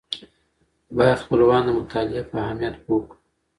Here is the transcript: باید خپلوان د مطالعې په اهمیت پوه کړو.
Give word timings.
باید 0.95 1.21
خپلوان 1.23 1.61
د 1.65 1.69
مطالعې 1.79 2.21
په 2.29 2.35
اهمیت 2.45 2.75
پوه 2.83 3.01
کړو. 3.07 3.15